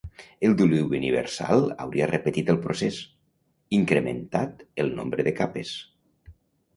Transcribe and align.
El 0.47 0.53
diluvi 0.59 0.95
universal 0.99 1.67
hauria 1.83 2.07
repetit 2.11 2.49
el 2.53 2.57
procés, 2.63 2.97
incrementat 3.81 4.65
el 4.85 4.89
nombre 5.01 5.27
de 5.29 5.35
capes. 5.41 5.75